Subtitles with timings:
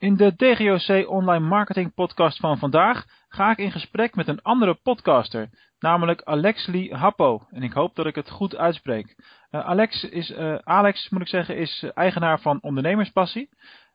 [0.00, 4.74] In de DGOC Online Marketing Podcast van vandaag ga ik in gesprek met een andere
[4.82, 7.46] podcaster, namelijk Alex Lee Happo.
[7.50, 9.14] En ik hoop dat ik het goed uitspreek.
[9.50, 13.48] Uh, Alex, is, uh, Alex, moet ik zeggen, is eigenaar van Ondernemerspassie.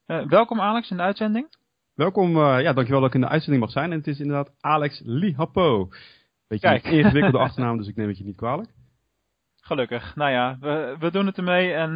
[0.07, 1.47] Uh, welkom Alex in de uitzending.
[1.93, 3.91] Welkom, ja, dankjewel dat ik in de uitzending mag zijn.
[3.91, 5.89] En het is inderdaad Alex Lee Happo.
[6.47, 6.85] Beetje Kijk.
[6.85, 8.69] een ingewikkelde achternaam, dus ik neem het je niet kwalijk.
[9.61, 10.15] Gelukkig.
[10.15, 11.91] Nou ja, we, we doen het ermee en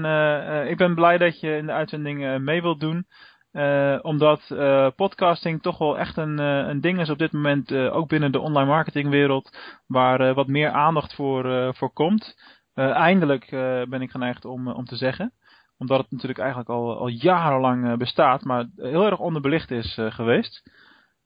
[0.67, 3.05] ik ben blij dat je in de uitzending mee wilt doen.
[3.53, 7.73] Uh, omdat uh, podcasting toch wel echt een, uh, een ding is op dit moment,
[7.73, 9.57] ook binnen de online marketingwereld,
[9.87, 12.35] waar wat meer aandacht voor, voor komt.
[12.73, 13.47] eindelijk
[13.89, 15.33] ben ik geneigd om, om te zeggen.
[15.77, 20.71] Omdat het natuurlijk eigenlijk al, al jarenlang bestaat, maar heel erg onderbelicht is geweest.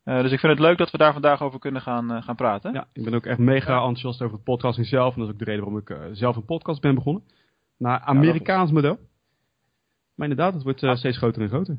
[0.03, 2.73] dus ik vind het leuk dat we daar vandaag over kunnen gaan, gaan praten.
[2.73, 5.13] Ja, ik ben ook echt mega enthousiast over het podcasting zelf.
[5.13, 7.23] En dat is ook de reden waarom ik zelf een podcast ben begonnen.
[7.77, 8.99] Naar Amerikaans model.
[10.15, 11.77] Maar inderdaad, het wordt steeds groter en groter.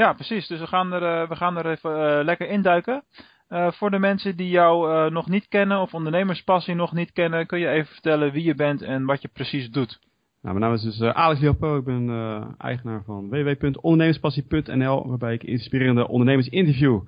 [0.00, 0.46] Ja, precies.
[0.46, 3.02] Dus we gaan er, uh, we gaan er even uh, lekker induiken.
[3.48, 7.58] Uh, voor de mensen die jou nog niet kennen of ondernemerspassie nog niet kennen, kun
[7.58, 10.00] je even vertellen wie je bent en wat je precies doet.
[10.42, 11.76] Nou, mijn naam is dus Alex Leopo.
[11.76, 17.00] Ik ben eigenaar van www.ondernemerspassie.nl, waarbij ik inspirerende ondernemers interview.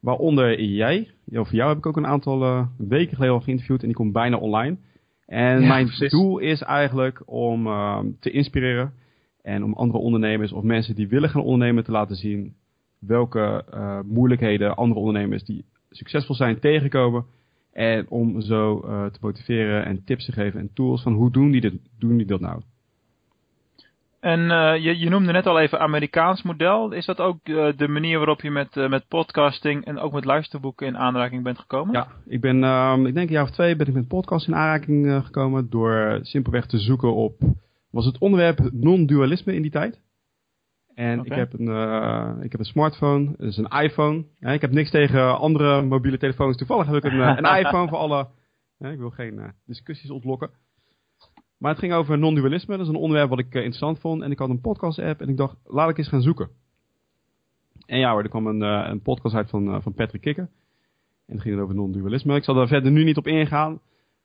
[0.00, 1.10] Waaronder jij.
[1.32, 4.36] Over jou heb ik ook een aantal weken geleden al geïnterviewd en die komt bijna
[4.36, 4.76] online.
[5.26, 7.64] En mijn doel is eigenlijk om
[8.20, 8.92] te inspireren
[9.42, 12.54] en om andere ondernemers of mensen die willen gaan ondernemen te laten zien
[12.98, 17.24] welke uh, moeilijkheden andere ondernemers die succesvol zijn tegenkomen.
[17.72, 21.50] En om zo uh, te motiveren en tips te geven en tools van hoe doen
[21.50, 22.60] die, dit, doen die dat nou.
[24.20, 26.92] En uh, je, je, noemde net al even Amerikaans model.
[26.92, 27.44] Is dat ook
[27.76, 31.94] de manier waarop je met, met podcasting en ook met luisterboeken in aanraking bent gekomen?
[31.94, 34.54] Ja, ik ben, ehm, ik denk een jaar of twee ben ik met podcast in
[34.54, 37.34] aanraking gekomen door simpelweg te zoeken op
[37.92, 40.00] was het onderwerp non-dualisme in die tijd.
[40.94, 44.24] En ik, heb een, uh, ik heb een smartphone, dus een iPhone.
[44.38, 46.56] Ja, ik heb niks tegen andere mobiele telefoons.
[46.56, 48.28] Toevallig heb ik een, eh, een iPhone voor alle.
[48.78, 50.50] Ja, ik wil geen uh, discussies ontlokken.
[51.58, 52.76] Maar het ging over non-dualisme.
[52.76, 54.22] Dat is een onderwerp wat ik interessant vond.
[54.22, 56.50] En ik had een podcast-app en ik dacht, laat ik eens gaan zoeken.
[57.86, 60.48] En ja hoor, er kwam een, een podcast uit van, van Patrick Kikker.
[61.26, 62.36] En het ging over non-dualisme.
[62.36, 63.80] Ik zal daar verder nu niet op ingaan.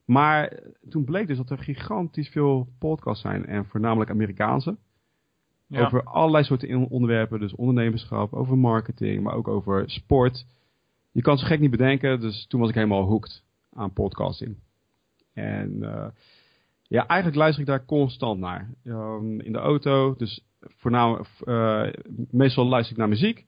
[0.08, 0.60] Maar
[0.90, 3.46] toen bleek dus dat er gigantisch veel podcasts zijn.
[3.46, 4.78] En voornamelijk Amerikaanse.
[5.70, 7.40] Over allerlei soorten onderwerpen.
[7.40, 10.46] Dus ondernemerschap, over marketing, maar ook over sport.
[11.12, 12.20] Je kan ze gek niet bedenken.
[12.20, 14.56] Dus toen was ik helemaal hooked aan podcasting.
[15.34, 16.08] En uh,
[16.82, 18.74] ja, eigenlijk luister ik daar constant naar.
[18.84, 20.16] Um, in de auto.
[20.18, 21.88] Dus voornamelijk, uh,
[22.32, 23.46] meestal luister ik naar muziek.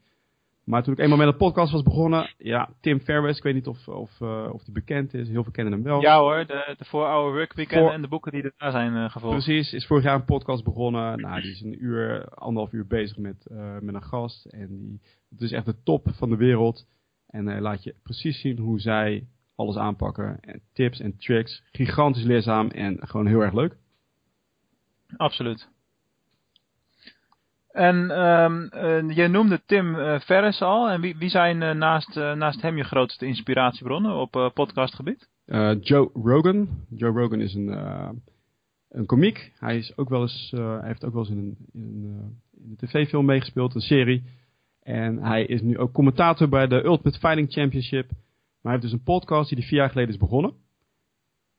[0.70, 3.68] Maar toen ik eenmaal met een podcast was begonnen, ja, Tim Ferriss, ik weet niet
[3.68, 6.02] of, of, uh, of die bekend is, heel veel kennen hem wel.
[6.02, 9.10] Ja hoor, de, de Four Hour Work Weekend en de boeken die daar zijn uh,
[9.10, 9.46] gevolgd.
[9.46, 11.22] Precies, is vorig jaar een podcast begonnen.
[11.22, 14.46] Nou, die is een uur, anderhalf uur bezig met, uh, met een gast.
[14.46, 16.88] En die, het is echt de top van de wereld.
[17.28, 20.40] En hij laat je precies zien hoe zij alles aanpakken.
[20.42, 21.64] En tips en tricks.
[21.72, 23.78] Gigantisch leerzaam en gewoon heel erg leuk.
[25.18, 25.70] Absoluut.
[27.70, 28.70] En um,
[29.12, 30.90] je noemde Tim uh, Ferriss al.
[30.90, 35.30] En wie, wie zijn uh, naast, naast hem je grootste inspiratiebronnen op podcastgebied?
[35.80, 36.68] Joe Rogan.
[36.90, 37.68] Joe Rogan is een,
[38.90, 39.52] een komiek.
[39.60, 42.70] Hij, is ook wel eens, hij heeft ook wel eens in een, in een, in
[42.70, 44.24] een tv-film meegespeeld, een serie.
[44.84, 48.10] En hij is nu ook commentator bij de Ultimate Fighting Championship.
[48.10, 48.18] Maar
[48.62, 50.54] hij heeft dus een podcast die hij vier jaar geleden is begonnen.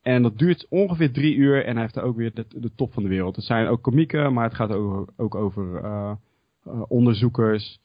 [0.03, 2.93] En dat duurt ongeveer drie uur en hij heeft daar ook weer de, de top
[2.93, 3.37] van de wereld.
[3.37, 6.13] Het zijn ook komieken, maar het gaat ook, ook over uh,
[6.67, 7.81] uh, onderzoekers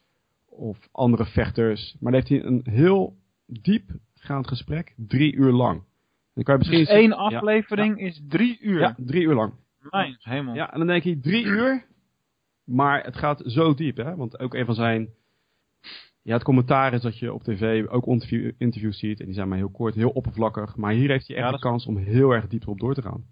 [0.48, 1.96] of andere vechters.
[2.00, 3.16] Maar dan heeft hij een heel
[3.46, 5.82] diepgaand gesprek, drie uur lang.
[6.34, 8.80] Dan kan je misschien dus één aflevering is drie uur?
[8.80, 9.52] Ja, drie uur lang.
[9.90, 10.54] Mijn hemel.
[10.54, 11.86] Ja, en dan denk je drie uur,
[12.64, 14.16] maar het gaat zo diep, hè.
[14.16, 15.08] Want ook een van zijn
[16.26, 19.20] ja, het commentaar is dat je op tv ook interview, interviews ziet.
[19.20, 20.76] En die zijn maar heel kort, heel oppervlakkig.
[20.76, 23.24] Maar hier heeft hij echt de kans om heel erg diep op door te gaan.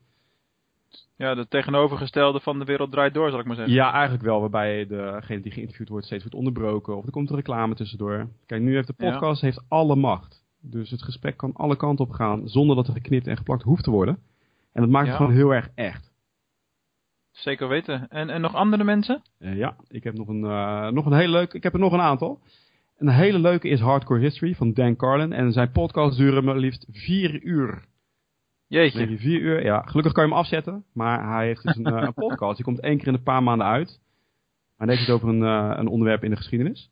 [1.16, 3.74] Ja, de tegenovergestelde van de wereld draait door, zal ik maar zeggen.
[3.74, 4.40] Ja, eigenlijk wel.
[4.40, 6.96] Waarbij degene die geïnterviewd wordt steeds wordt onderbroken.
[6.96, 8.28] Of er komt een reclame tussendoor.
[8.46, 10.44] Kijk, nu heeft de podcast heeft alle macht.
[10.60, 12.48] Dus het gesprek kan alle kanten op gaan.
[12.48, 14.18] Zonder dat er geknipt en geplakt hoeft te worden.
[14.72, 16.12] En dat maakt het gewoon heel erg echt.
[17.30, 18.08] Zeker weten.
[18.08, 19.22] En, en nog andere mensen?
[19.38, 21.52] Uh, ja, ik heb nog een, uh, nog een hele leuk.
[21.52, 22.40] Ik heb er nog een aantal.
[22.98, 25.32] Een hele leuke is Hardcore History van Dan Carlin.
[25.32, 27.84] En zijn podcast duren maar liefst vier uur.
[28.66, 29.10] Jeetje.
[29.10, 29.82] Je, vier uur, ja.
[29.82, 30.84] Gelukkig kan je hem afzetten.
[30.92, 32.56] Maar hij heeft dus een, uh, een podcast.
[32.56, 34.00] Die komt één keer in een paar maanden uit.
[34.76, 36.90] Maar heeft het over een, uh, een onderwerp in de geschiedenis.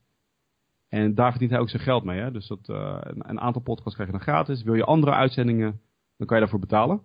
[0.89, 2.21] En daar verdient hij ook zijn geld mee.
[2.21, 2.31] Hè?
[2.31, 4.63] Dus dat, uh, een, een, aantal podcasts krijg je dan gratis.
[4.63, 5.81] Wil je andere uitzendingen,
[6.17, 7.03] dan kan je daarvoor betalen.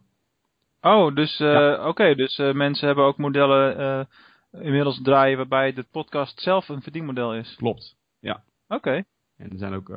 [0.82, 1.74] Oh, dus ja.
[1.74, 1.88] oké.
[1.88, 4.08] Okay, dus mensen hebben ook modellen
[4.52, 7.56] inmiddels draaien waarbij de podcast zelf een verdienmodel is.
[7.56, 8.44] Klopt, ja.
[8.68, 9.04] Oké.
[9.38, 9.88] En er zijn ook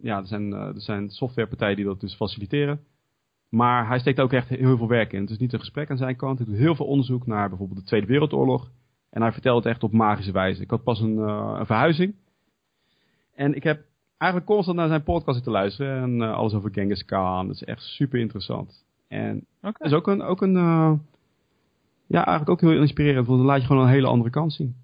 [0.00, 2.80] ja, er zijn, er zijn softwarepartijen die dat dus faciliteren.
[3.48, 5.20] Maar hij steekt ook echt heel veel werk in.
[5.20, 6.38] Het is niet een gesprek aan zijn kant.
[6.38, 8.70] Hij doet heel veel onderzoek naar bijvoorbeeld de Tweede Wereldoorlog.
[9.10, 10.62] En hij vertelt het echt op magische wijze.
[10.62, 12.14] Ik had pas een, een verhuizing.
[13.34, 13.84] En ik heb
[14.18, 16.02] eigenlijk constant naar zijn podcast te luisteren.
[16.02, 17.46] En uh, alles over Genghis Khan.
[17.46, 18.84] Dat is echt super interessant.
[19.08, 19.88] En okay.
[19.88, 20.92] is ook een, ook een uh,
[22.06, 23.26] ja, eigenlijk ook heel inspirerend.
[23.26, 24.76] Want dan laat je gewoon een hele andere kant zien.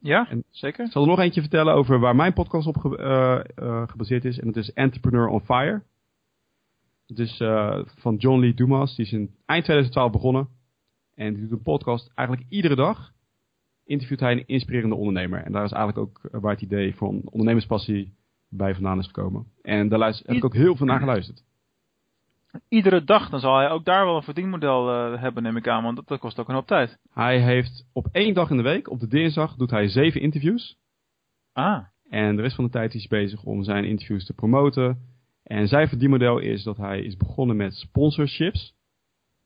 [0.00, 0.84] Ja, en zeker.
[0.84, 4.38] Ik zal er nog eentje vertellen over waar mijn podcast op ge uh, gebaseerd is.
[4.38, 5.82] En dat is Entrepreneur on Fire.
[7.06, 7.36] Het is
[8.00, 8.96] van John Lee Dumas.
[8.96, 10.48] Die is in eind 2012 begonnen.
[11.14, 13.12] En die doet een podcast eigenlijk iedere dag.
[13.84, 15.42] Interviewt hij een inspirerende ondernemer.
[15.42, 18.14] En daar is eigenlijk ook waar het idee van ondernemerspassie
[18.48, 19.46] bij vandaan is gekomen.
[19.62, 21.44] En daar luister, heb ik ook heel veel naar geluisterd.
[22.68, 25.82] Iedere dag, dan zal hij ook daar wel een verdienmodel uh, hebben, neem ik aan,
[25.82, 26.98] want dat, kost ook een hoop tijd.
[27.10, 30.78] Hij heeft op één dag in de week, op de dinsdag, doet hij zeven interviews.
[31.52, 31.84] Ah.
[32.08, 34.98] En de rest van de tijd is hij bezig om zijn interviews te promoten.
[35.42, 38.74] En zijn verdienmodel is dat hij is begonnen met sponsorships.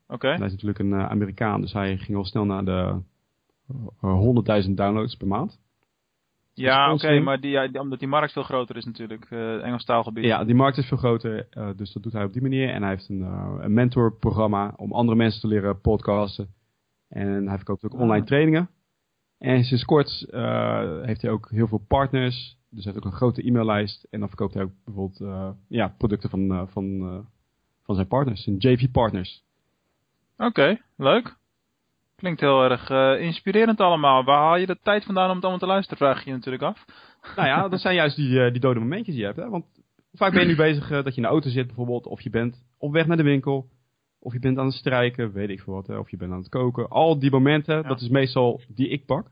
[0.04, 0.14] Oké.
[0.14, 0.36] Okay.
[0.36, 3.00] Hij is natuurlijk een uh, Amerikaan, dus hij ging al snel naar de
[4.02, 5.58] uh, 100.000 downloads per maand.
[6.54, 10.24] Ja, oké, maar die, ja, omdat die markt veel groter is natuurlijk, uh, Engels taalgebied.
[10.24, 12.68] Ja, die markt is veel groter, uh, dus dat doet hij op die manier.
[12.68, 16.48] En hij heeft een, uh, een mentorprogramma om andere mensen te leren podcasten.
[17.08, 18.68] En hij verkoopt ook online trainingen.
[19.38, 20.26] En sinds kort
[21.02, 22.58] heeft hij ook heel veel partners.
[22.70, 24.06] Dus hij heeft ook een grote e-maillijst.
[24.10, 27.26] En dan verkoopt hij ook bijvoorbeeld ja, producten van, van,
[27.82, 29.44] van zijn partners, zijn JV partners.
[30.36, 31.36] Oké, leuk.
[32.16, 34.24] Klinkt heel erg uh, inspirerend allemaal.
[34.24, 36.62] Waar haal je de tijd vandaan om het allemaal te luisteren, vraag je je natuurlijk
[36.62, 36.84] af.
[37.36, 39.38] Nou ja, dat zijn juist die, uh, die dode momentjes die je hebt.
[39.38, 39.48] Hè?
[39.48, 39.64] Want
[40.12, 42.06] vaak ben je nu bezig uh, dat je in de auto zit bijvoorbeeld.
[42.06, 43.68] Of je bent op weg naar de winkel.
[44.18, 45.86] Of je bent aan het strijken, weet ik veel wat.
[45.86, 45.98] Hè?
[45.98, 46.88] Of je bent aan het koken.
[46.88, 47.82] Al die momenten, ja.
[47.82, 49.30] dat is meestal die ik pak.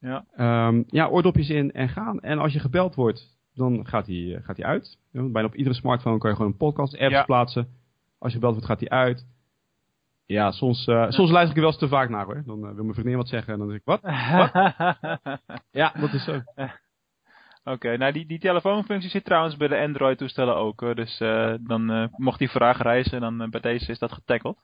[0.00, 0.24] Ja.
[0.66, 2.20] Um, ja, oordopjes in en gaan.
[2.20, 4.98] En als je gebeld wordt, dan gaat hij gaat uit.
[5.10, 7.24] Bijna op iedere smartphone kan je gewoon een podcast apps ja.
[7.24, 7.68] plaatsen.
[8.18, 9.26] Als je gebeld wordt, gaat hij uit.
[10.26, 12.42] Ja, soms, uh, soms luister ik er wel eens te vaak naar hoor.
[12.46, 14.00] Dan uh, wil mijn vriendin wat zeggen en dan denk ik, wat?
[14.00, 14.52] wat?
[15.80, 16.32] ja, dat is zo.
[17.64, 20.80] Oké, okay, nou die, die telefoonfunctie zit trouwens bij de Android toestellen ook.
[20.80, 20.94] Hoor.
[20.94, 24.56] Dus uh, dan mocht die vraag reizen, dan bij deze is dat getackled.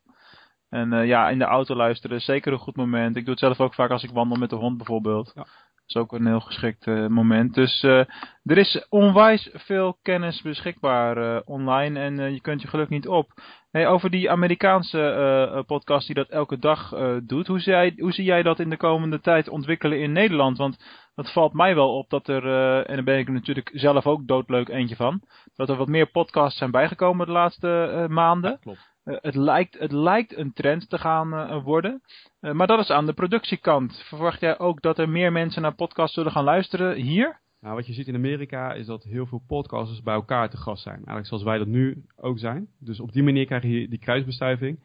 [0.68, 3.16] En ja, in de auto luisteren is zeker een goed moment.
[3.16, 5.32] Ik doe het zelf ook vaak als ik wandel met de hond bijvoorbeeld.
[5.34, 5.46] Ja
[5.86, 7.54] is ook een heel geschikt moment.
[7.54, 13.32] Dus er is onwijs veel kennis beschikbaar online en je kunt je geluk niet op.
[13.70, 16.88] Hey, over die Amerikaanse podcast die dat elke dag
[17.22, 20.58] doet, hoe zie, jij, hoe zie jij dat in de komende tijd ontwikkelen in Nederland?
[20.58, 20.84] Want
[21.14, 22.44] dat valt mij wel op dat er,
[22.87, 25.22] en daar ben ik natuurlijk zelf ook doodleuk eentje van,
[25.55, 28.58] dat er wat meer podcasts zijn bijgekomen de laatste maanden.
[28.61, 28.88] klopt.
[29.05, 32.02] Het, lijkt, het lijkt een trend te gaan worden.
[32.40, 34.02] Maar dat is aan de productiekant.
[34.06, 37.40] Verwacht jij ook dat er meer mensen naar podcasts zullen gaan luisteren hier?
[37.60, 40.82] Nou, wat je ziet in Amerika is dat heel veel podcasters bij elkaar te gast
[40.82, 40.94] zijn.
[40.94, 42.68] Eigenlijk zoals wij dat nu ook zijn.
[42.78, 44.78] Dus op die manier krijg je die kruisbestuiving.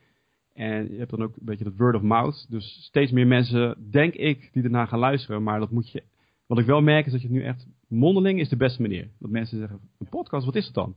[0.54, 2.46] En je hebt dan ook een beetje dat word of mouth.
[2.50, 5.44] Dus steeds meer mensen, denk ik, die ernaar gaan luisteren.
[5.44, 6.04] Maar dat moet je...
[6.46, 7.68] Wat ik wel merk is dat je het nu echt...
[7.88, 9.10] Mondeling is de beste manier.
[9.20, 10.96] Dat mensen zeggen, een podcast, wat is het dan?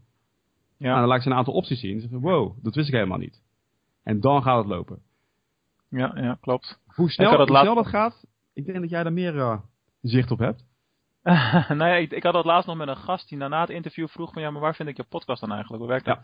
[0.77, 0.87] Ja.
[0.87, 2.01] Nou, dan laat ik ze een aantal opties zien.
[2.01, 3.43] Zeggen, wow, dat wist ik helemaal niet.
[4.03, 4.99] En dan gaat het lopen.
[5.89, 6.81] Ja, ja klopt.
[6.87, 9.59] Hoe snel, dat, hoe snel dat gaat, ik denk dat jij daar meer uh,
[10.01, 10.65] zicht op hebt.
[11.69, 14.33] nee, ik, ik, had dat laatst nog met een gast die na het interview vroeg
[14.33, 15.83] van ja, maar waar vind ik je podcast dan eigenlijk?
[15.83, 16.19] Hoe werkt dat?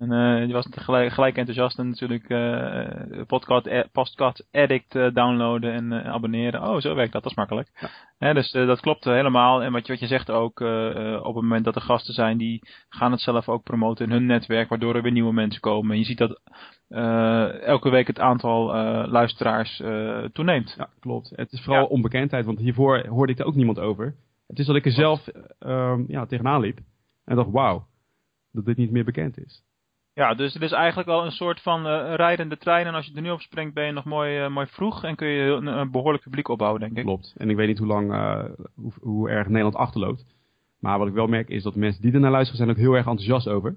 [0.00, 5.14] En uh, die was gelijk, gelijk enthousiast en natuurlijk uh, podcast, e-, podcast Addict uh,
[5.14, 6.62] downloaden en abonneren.
[6.62, 7.90] Oh, zo werkt dat, dat is makkelijk.
[8.18, 8.32] Ja.
[8.32, 9.62] dus dat klopt helemaal.
[9.62, 12.60] En wat je, wat je zegt ook, op het moment dat er gasten zijn, die
[12.88, 15.90] gaan het zelf ook promoten in hun netwerk, waardoor er weer nieuwe mensen komen.
[15.90, 16.40] En je ziet dat
[17.62, 18.64] elke week het aantal
[19.06, 19.82] luisteraars
[20.32, 20.74] toeneemt.
[20.78, 21.32] Ja, klopt.
[21.34, 21.88] Het is vooral ja.
[21.88, 24.14] onbekendheid, want hiervoor hoorde ik er ook niemand over.
[24.46, 25.28] Het is dat ik er zelf
[26.06, 26.78] ja, tegenaan liep
[27.24, 27.86] en dacht, wauw,
[28.52, 29.62] dat dit niet meer bekend is.
[30.14, 32.86] Ja, dus het is eigenlijk wel een soort van uh, rijdende trein.
[32.86, 35.04] En als je er nu op springt, ben je nog mooi, uh, mooi vroeg.
[35.04, 37.04] En kun je een, een, behoorlijk publiek opbouwen, denk ik.
[37.04, 37.34] Klopt.
[37.36, 40.26] En ik weet niet hoe lang, uh, hoe, hoe, erg Nederland achterloopt.
[40.78, 42.94] Maar wat ik wel merk is dat mensen die er naar luisteren zijn ook heel
[42.94, 43.76] erg enthousiast over.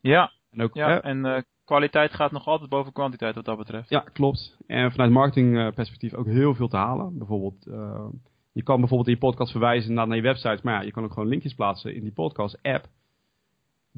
[0.00, 3.88] Ja, en, ook, ja, en kwaliteit gaat nog altijd boven kwantiteit wat dat betreft.
[3.90, 4.56] Ja, klopt.
[4.66, 7.18] En vanuit marketingperspectief ook heel veel te halen.
[7.18, 7.64] Bijvoorbeeld,
[8.52, 10.60] je kan bijvoorbeeld in je podcast verwijzen naar, naar je website.
[10.62, 12.88] Maar ja, je kan ook gewoon linkjes plaatsen in die podcast app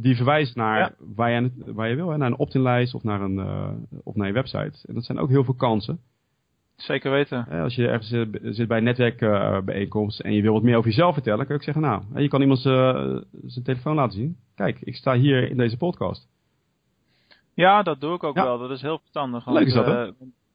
[0.00, 3.36] die verwijst naar waar, je, waar je wil, hè, naar een opt-in-lijst of, naar een,
[3.36, 3.70] uh,
[4.04, 4.78] of naar je website.
[4.86, 6.00] En dat zijn ook heel veel kansen.
[6.76, 7.46] Zeker weten.
[7.48, 11.14] als je ergens uh, zit bij een netwerkbijeenkomst en je wil wat meer over jezelf
[11.14, 14.36] vertellen, kan ik zeggen, nou, je kan iemand zijn telefoon laten zien.
[14.54, 16.28] Kijk, ik sta hier in deze podcast.
[17.54, 18.58] Ja, dat doe ik ook wel.
[18.58, 19.46] Dat is heel verstandig.
[19.46, 20.10] Leuk is dat, hè?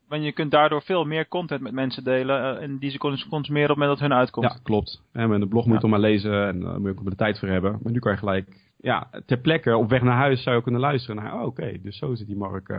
[0.08, 3.76] want je kunt daardoor veel meer content met mensen delen en die ze consumeren op
[3.76, 4.46] het moment dat hun uitkomt.
[4.46, 5.02] Ja, klopt.
[5.12, 7.16] En met een blog moet je toch maar lezen en daar moet je ook de
[7.16, 7.80] tijd voor hebben.
[7.84, 10.82] Maar nu kan je gelijk, ja, ter plekke op weg naar huis zou je kunnen
[10.82, 12.70] luisteren naar, oh, oké, dus zo zit die markt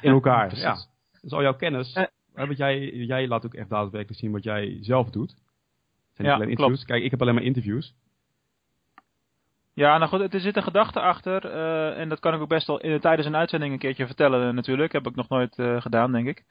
[0.00, 0.56] in elkaar.
[0.58, 0.76] ja.
[1.20, 4.78] Dus al jouw kennis, uh, want jij, jij laat ook echt daadwerkelijk zien wat jij
[4.80, 5.36] zelf doet.
[6.12, 6.76] Zijn ja, alleen interviews.
[6.76, 6.90] Klopt.
[6.90, 7.94] Kijk, ik heb alleen maar interviews.
[9.74, 11.44] Ja, nou goed, er zit een gedachte achter.
[11.44, 14.54] Uh, en dat kan ik ook best wel in, tijdens een uitzending een keertje vertellen
[14.54, 14.92] natuurlijk.
[14.92, 16.44] Heb ik nog nooit gedaan, denk ik.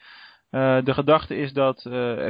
[0.52, 1.82] Uh, de gedachte is dat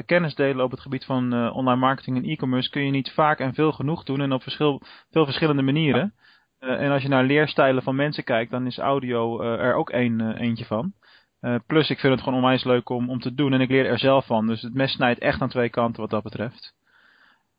[0.05, 3.53] kennis delen op het gebied van online marketing en e-commerce kun je niet vaak en
[3.53, 4.21] veel genoeg doen.
[4.21, 6.13] En op verschil, veel verschillende manieren.
[6.59, 10.65] En als je naar leerstijlen van mensen kijkt, dan is audio er ook een, eentje
[10.65, 10.93] van.
[11.67, 13.99] plus ik vind het gewoon onwijs leuk om, om te doen en ik leer er
[13.99, 14.47] zelf van.
[14.47, 16.75] Dus het mes snijdt echt aan twee kanten wat dat betreft.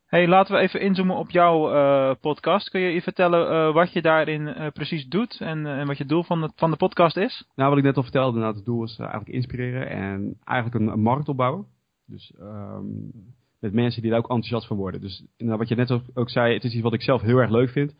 [0.06, 2.70] Hey, laten we even inzoomen op jouw podcast.
[2.70, 6.40] Kun je je vertellen wat je daarin precies doet en, en wat je doel van
[6.40, 7.44] de, van de podcast is?
[7.54, 11.00] Nou, wat ik net al vertelde, nou, het doel is eigenlijk inspireren en eigenlijk een,
[11.00, 11.66] markt opbouwen.
[12.06, 13.12] Dus um,
[13.58, 15.00] met mensen die daar ook enthousiast van worden.
[15.00, 17.70] Dus wat je net ook, zei, het is iets wat ik zelf heel erg leuk
[17.70, 17.94] vind.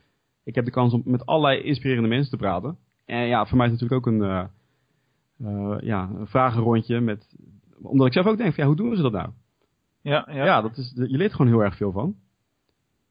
[0.49, 2.79] Ik heb de kans om met allerlei inspirerende mensen te praten.
[3.05, 4.51] En ja, voor mij is het natuurlijk ook een,
[5.87, 7.01] ja, een vragenrondje.
[7.01, 7.37] Met,
[7.83, 9.31] omdat ik zelf ook denk, van, ja, hoe doen ze dat nou?
[10.01, 10.45] Ja, ja.
[10.45, 12.17] ja dat is, je leert gewoon heel erg veel van.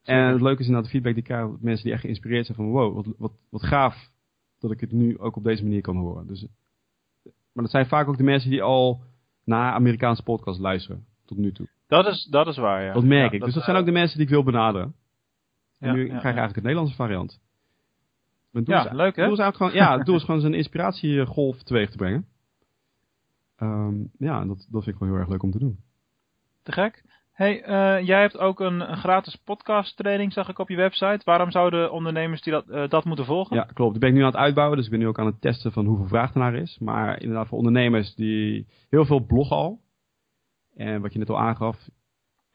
[0.03, 2.57] En het leuke is inderdaad de feedback die ik krijg mensen die echt geïnspireerd zijn
[2.57, 4.09] van wow, wat, wat, wat gaaf
[4.59, 6.27] dat ik het nu ook op deze manier kan horen.
[6.27, 6.45] Dus,
[7.23, 9.01] maar dat zijn vaak ook de mensen die al
[9.43, 11.67] naar Amerikaanse podcasts luisteren tot nu toe.
[11.87, 12.93] Dat is, dat is waar, ja.
[12.93, 13.43] Dat merk ik.
[13.43, 14.93] dus dat zijn ook de mensen die ik wil benaderen.
[15.79, 17.39] En nu krijg je eigenlijk het Nederlandse variant.
[18.51, 19.23] ja, leuk hè?
[19.23, 22.25] Doel is eigenlijk gewoon, ja, het doel is gewoon zijn inspiratiegolf teweeg te brengen.
[23.59, 25.79] Um, ja, dat, dat vind ik wel heel erg leuk om te doen.
[26.63, 27.03] Te gek.
[27.37, 31.21] Hey, uh, jij hebt ook een, een, gratis podcast training, zag ik op je website.
[31.23, 33.55] Waarom zouden ondernemers die dat, uh, dat moeten volgen?
[33.55, 33.91] Ja, klopt.
[33.91, 35.71] Die ben ik nu aan het uitbouwen, dus ik ben nu ook aan het testen
[35.71, 36.77] van hoeveel vraag er naar is.
[36.79, 39.79] Maar inderdaad voor ondernemers die heel veel bloggen al.
[40.75, 41.89] En wat je net al aangaf,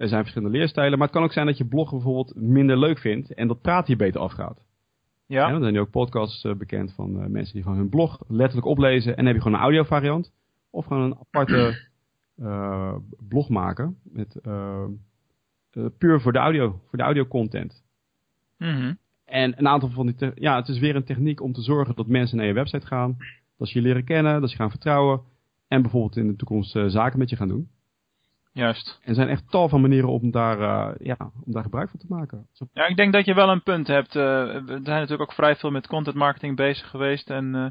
[0.03, 0.99] er zijn verschillende leerstijlen.
[0.99, 3.87] Maar het kan ook zijn dat je bloggen bijvoorbeeld minder leuk vindt en dat praat
[3.87, 4.65] hier beter afgaat.
[5.27, 5.47] Ja.
[5.47, 8.67] En dan zijn nu ook podcasts uh, bekend van mensen die van hun blog letterlijk
[8.67, 9.11] oplezen.
[9.11, 10.33] En dan heb je gewoon een audio variant.
[10.71, 11.89] Of gewoon een aparte
[12.37, 12.95] uh,
[13.29, 13.97] blog maken.
[14.03, 14.41] Met,
[15.99, 17.85] puur voor de audio, voor de audio content.
[18.59, 21.95] Mm En een aantal van die, ja, het is weer een techniek om te zorgen
[21.95, 23.17] dat mensen naar je website gaan.
[23.59, 25.21] Dat ze je leren kennen, dat ze gaan vertrouwen.
[25.69, 27.69] En bijvoorbeeld in de toekomst zaken met je gaan doen.
[28.53, 28.99] Juist.
[29.03, 32.01] En er zijn echt tal van manieren om daar, uh, ja, om daar gebruik van
[32.01, 32.47] te maken.
[32.73, 34.15] Ja, ik denk dat je wel een punt hebt.
[34.15, 37.31] Uh, we zijn natuurlijk ook vrij veel met content marketing bezig geweest.
[37.31, 37.67] En uh,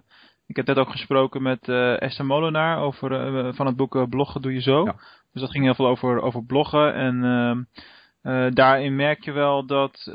[0.47, 1.69] ik heb net ook gesproken met
[1.99, 3.09] Esther Molenaar over,
[3.55, 4.83] van het boek Bloggen doe je zo.
[4.83, 4.95] Ja.
[5.31, 6.93] Dus dat ging heel veel over, over bloggen.
[6.93, 10.11] En ehm, daarin merk je wel dat,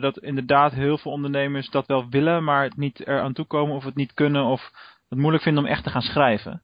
[0.00, 3.94] dat inderdaad heel veel ondernemers dat wel willen, maar het niet eraan toekomen of het
[3.94, 4.70] niet kunnen of
[5.08, 6.62] het moeilijk vinden om echt te gaan schrijven.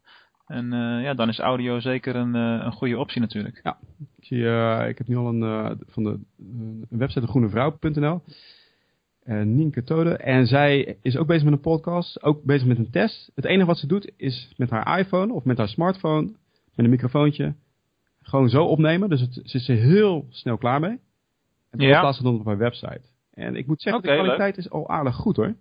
[0.52, 0.70] En
[1.02, 3.60] ja, dan is audio zeker een, een goede optie natuurlijk.
[3.62, 3.78] Ja,
[4.18, 4.38] ik, zie,
[4.88, 8.22] ik heb nu al een, van de een website groenevrouw.nl.
[9.44, 10.16] Nienke Tode.
[10.16, 13.30] En zij is ook bezig met een podcast, ook bezig met een test.
[13.34, 16.22] Het enige wat ze doet is met haar iPhone of met haar smartphone,
[16.74, 17.54] met een microfoontje,
[18.22, 19.08] gewoon zo opnemen.
[19.08, 20.98] Dus het, ze is er heel snel klaar mee.
[21.70, 22.12] En dat ja.
[22.12, 23.02] ze dan op haar website.
[23.34, 25.54] En ik moet zeggen, de kwaliteit is al aardig goed hoor.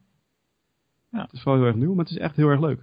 [1.12, 1.22] Ja.
[1.22, 2.82] Het is wel heel erg nieuw, maar het is echt heel erg leuk.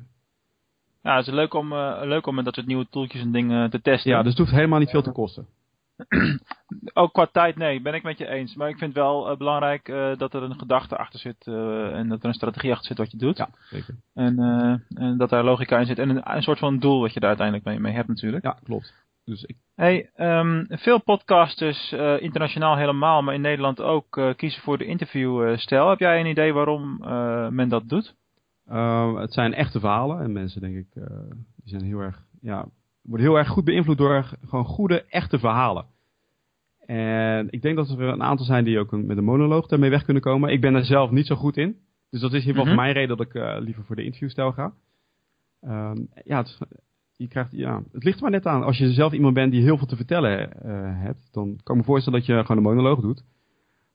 [1.03, 3.71] Ja, het is leuk om, uh, leuk om met dat soort nieuwe tooltjes en dingen
[3.71, 4.11] te testen.
[4.11, 5.47] Ja, dus het hoeft helemaal niet veel te kosten.
[6.93, 8.55] Ook qua tijd, nee, ben ik met je eens.
[8.55, 12.23] Maar ik vind wel uh, belangrijk uh, dat er een gedachte achter zit en dat
[12.23, 13.37] er een strategie achter zit wat je doet.
[13.37, 13.95] Ja, zeker.
[14.15, 14.39] En,
[14.95, 17.29] en dat daar logica in zit en een, een, soort van doel wat je daar
[17.29, 18.45] uiteindelijk mee, mee hebt natuurlijk.
[18.45, 18.95] Ja, klopt.
[19.25, 19.57] Dus ik...
[19.75, 25.89] Hey, um, veel podcasters, internationaal helemaal, maar in Nederland ook, kiezen voor de interviewstijl.
[25.89, 26.97] Heb jij een idee waarom
[27.55, 28.15] men dat doet?
[28.69, 30.87] Ehm, het zijn echte verhalen en mensen denk ik,
[31.57, 32.69] die zijn heel erg, ja,
[33.03, 35.87] wordt heel erg goed beïnvloed door gewoon goede, echte verhalen.
[36.87, 40.05] En ik denk dat er een aantal zijn die ook met een monoloog daarmee weg
[40.05, 40.51] kunnen komen.
[40.51, 41.77] Ik ben er zelf niet zo goed in.
[42.11, 44.05] Dus dat is in ieder geval mm mijn reden dat ik uh, liever voor de
[44.05, 44.73] interviewstijl ga.
[45.63, 46.59] Um, ja, het,
[47.17, 48.63] je krijgt, ja, het ligt er maar net aan.
[48.63, 50.51] Als je zelf iemand bent die heel veel te vertellen uh,
[51.03, 53.25] hebt, dan kan ik me voorstellen dat je gewoon een monoloog doet.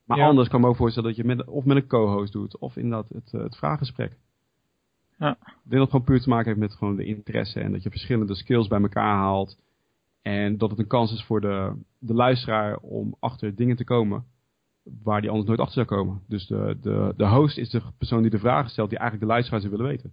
[0.04, 0.26] Maar ja.
[0.26, 2.76] anders kan ik me ook voorstellen dat je met, of met een co-host doet, of
[2.76, 4.16] inderdaad het, het vraaggesprek.
[5.24, 5.30] Ja.
[5.30, 7.82] Ik denk dat het gewoon puur te maken heeft met gewoon de interesse en dat
[7.82, 9.58] je verschillende skills bij elkaar haalt.
[10.22, 14.24] En dat het een kans is voor de, de luisteraar om achter dingen te komen
[15.02, 16.22] waar die anders nooit achter zou komen.
[16.28, 19.34] Dus de, de, de host is de persoon die de vragen stelt die eigenlijk de
[19.34, 20.12] luisteraar zou willen weten.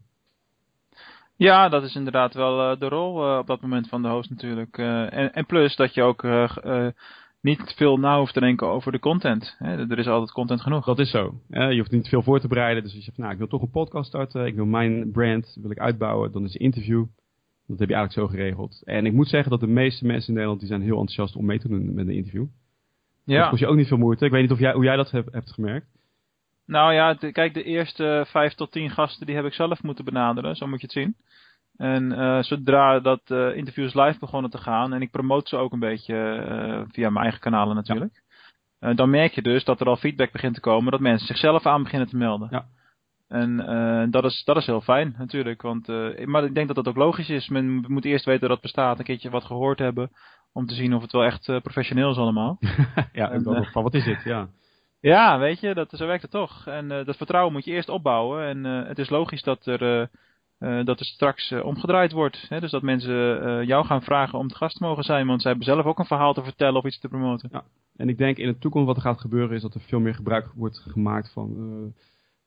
[1.35, 4.29] Ja, dat is inderdaad wel uh, de rol uh, op dat moment van de host
[4.29, 4.77] natuurlijk.
[4.77, 6.21] Uh, en, en, plus dat je ook
[7.41, 9.55] niet veel na hoeft te denken over de content.
[9.57, 9.89] Hè?
[9.89, 10.85] Er is altijd content genoeg.
[10.85, 11.41] Dat is zo.
[11.49, 12.83] je hoeft niet veel voor te bereiden.
[12.83, 14.45] Dus als je zegt, nou, ik wil toch een podcast starten.
[14.45, 16.31] Ik wil mijn brand wil ik uitbouwen.
[16.31, 17.05] Dan is een interview
[17.67, 18.81] Dat heb je eigenlijk zo geregeld.
[18.85, 21.45] En ik moet zeggen dat de meeste mensen in Nederland die zijn heel enthousiast om
[21.45, 22.45] mee te doen met een interview.
[23.23, 23.39] Ja.
[23.39, 24.25] Dat kost je ook niet veel moeite.
[24.25, 25.87] Ik weet niet of jij, hoe jij dat hebt, hebt gemerkt.
[26.65, 30.55] Nou ja, kijk, de eerste vijf tot tien gasten die heb ik zelf moeten benaderen,
[30.55, 31.15] zo moet je het zien.
[31.77, 35.71] En uh, zodra dat uh, interviews live begonnen te gaan, en ik promote ze ook
[35.71, 38.21] een beetje uh, via mijn eigen kanalen natuurlijk.
[38.79, 38.93] Ja.
[38.93, 41.83] dan merk je dus dat er al feedback begint te komen, dat mensen zichzelf aan
[41.83, 42.47] beginnen te melden.
[42.51, 42.65] Ja.
[43.27, 45.61] En dat, is, dat is heel fijn natuurlijk.
[45.61, 45.87] Want,
[46.25, 47.49] maar ik denk dat dat ook logisch is.
[47.49, 50.11] Men moet eerst weten dat het bestaat, een keertje wat gehoord hebben.
[50.53, 52.57] Om te zien of het wel echt professioneel is allemaal.
[53.13, 54.47] ja, en, van wat is het, ja.
[54.99, 56.67] Ja, weet je, dat, zo werkt het toch.
[56.67, 58.45] En dat vertrouwen moet je eerst opbouwen.
[58.45, 60.09] En het is logisch dat er
[60.61, 62.45] uh, dat er straks uh, omgedraaid wordt.
[62.49, 62.59] Hè?
[62.59, 65.27] Dus dat mensen uh, jou gaan vragen om te gast te mogen zijn.
[65.27, 67.49] Want zij hebben zelf ook een verhaal te vertellen of iets te promoten.
[67.51, 67.63] Ja.
[67.95, 70.15] En ik denk in de toekomst wat er gaat gebeuren is dat er veel meer
[70.15, 71.93] gebruik wordt gemaakt van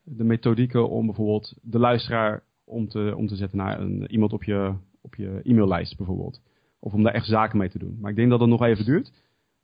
[0.03, 4.45] de methodieken om bijvoorbeeld de luisteraar om te, om te zetten naar een, iemand op
[4.45, 6.41] je, op je e-maillijst bijvoorbeeld.
[6.79, 7.99] Of om daar echt zaken mee te doen.
[8.01, 9.13] Maar ik denk dat dat nog even duurt.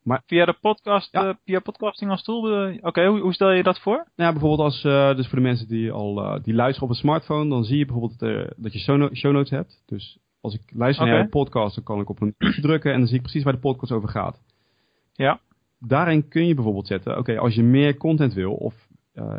[0.02, 1.28] Maar, via de podcast, ja.
[1.28, 2.72] uh, via podcasting als tool?
[2.80, 3.94] Oké, hoe, hoe, stel je dat voor?
[3.94, 7.00] Nou ja, bijvoorbeeld als, uh, dus voor de mensen die al die luisteren op een
[7.00, 8.18] smartphone, dan zie je bijvoorbeeld
[8.56, 8.78] dat je
[9.12, 9.82] show, notes hebt.
[9.86, 13.06] Dus als ik luister naar een podcast, dan kan ik op een drukken en dan
[13.06, 14.40] zie ik precies waar de podcast over gaat.
[15.12, 15.40] Ja.
[15.78, 18.74] Daarin kun je bijvoorbeeld zetten, oké, als je meer content wil, of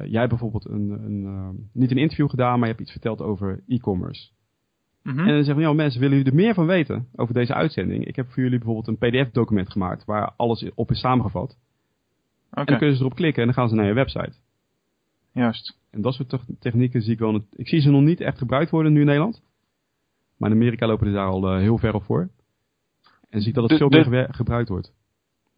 [0.04, 3.64] jij hebt bijvoorbeeld een, een niet een interview gedaan, maar je hebt iets verteld over
[3.68, 4.30] e-commerce.
[5.04, 5.28] Mm -hmm.
[5.28, 8.06] En dan zeggen we, ja, mensen, willen jullie er meer van weten over deze uitzending?
[8.06, 11.58] Ik heb voor jullie bijvoorbeeld een pdf-document gemaakt waar alles op is samengevat.
[12.50, 12.64] Okay.
[12.64, 14.34] En dan kunnen ze erop klikken en dan gaan ze naar je website.
[15.32, 15.78] Juist.
[15.92, 17.46] En dat soort technieken zie ik wel.
[17.52, 19.42] Ik zie ze nog niet echt gebruikt worden nu in Nederland.
[20.38, 22.30] Maar in Amerika lopen ze daar al uh, heel ver op voor.
[23.30, 24.94] En zie ik dat het veel meer gebruikt wordt.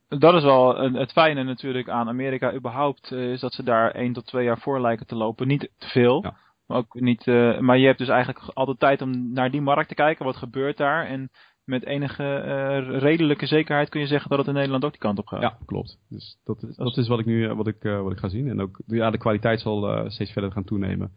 [0.07, 3.11] Dat is wel een, het fijne natuurlijk aan Amerika überhaupt.
[3.11, 5.47] Uh, is dat ze daar 1 tot 2 jaar voor lijken te lopen.
[5.47, 6.23] Niet te veel.
[6.23, 6.35] Ja.
[6.73, 9.95] Ook niet, uh, maar je hebt dus eigenlijk altijd tijd om naar die markt te
[9.95, 10.25] kijken.
[10.25, 11.05] Wat gebeurt daar?
[11.05, 11.29] En
[11.63, 15.19] met enige uh, redelijke zekerheid kun je zeggen dat het in Nederland ook die kant
[15.19, 15.41] op gaat.
[15.41, 15.99] Ja, klopt.
[16.09, 18.47] Dus dat is, dat is wat ik nu wat ik, uh, wat ik ga zien.
[18.47, 21.11] En ook ja, de kwaliteit zal steeds verder gaan toenemen.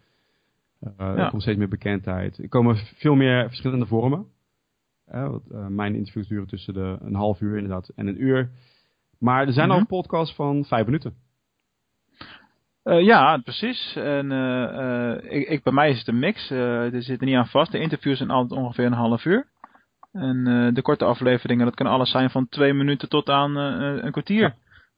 [0.81, 1.17] Ja.
[1.17, 2.39] Er komt steeds meer bekendheid.
[2.39, 4.27] Er komen veel meer verschillende vormen.
[5.69, 8.51] mijn interviews duren tussen de een half uur inderdaad en een uur.
[9.19, 9.81] Maar er zijn mm -hmm.
[9.81, 11.15] al podcasts van vijf minuten.
[12.87, 13.97] Uh, ja, precies.
[13.97, 16.51] En uh, ik, ik, bij mij is het een mix.
[16.51, 17.73] er zit er niet aan vast.
[17.73, 19.47] De interviews zijn altijd ongeveer een half uur.
[20.13, 24.55] En de korte afleveringen, dat kan alles zijn van twee minuten tot aan een kwartier.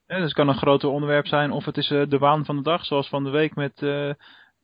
[0.06, 0.16] Ja.
[0.16, 2.84] dus het kan een groter onderwerp zijn, of het is de waan van de dag,
[2.84, 3.74] zoals van de week met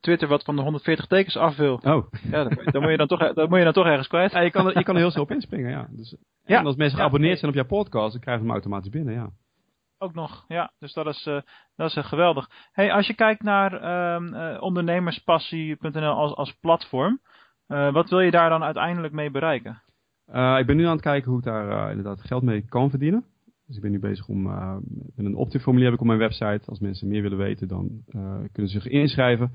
[0.04, 1.80] Twitter wat van de 140 tekens af wil.
[1.82, 2.06] Oh.
[2.30, 4.32] Ja, dan, moet je dan toch, dan moet je dan toch ergens kwijt.
[4.32, 5.86] Ja, je, kan er, je kan er heel snel op inspringen, ja.
[5.90, 6.58] Dus, ja.
[6.58, 9.30] En als mensen geabonneerd zijn op jouw podcast, dan krijgen ze hem automatisch binnen, ja.
[10.04, 10.72] Ook nog, ja.
[10.78, 11.40] Dus dat is, uh,
[11.76, 12.50] dat is uh, geweldig.
[12.72, 17.20] Hey, als je kijkt naar uh, ondernemerspassie.nl als, als platform,
[17.66, 19.82] wat wil je daar dan uiteindelijk mee bereiken?
[20.58, 23.24] ik ben nu aan het kijken hoe ik daar inderdaad geld mee kan verdienen.
[23.66, 24.42] Dus ik ben nu bezig om,
[25.14, 26.60] met een opt-in-formulier heb ik op mijn website.
[26.66, 28.04] Als mensen meer willen weten, dan
[28.52, 29.52] kunnen ze zich inschrijven.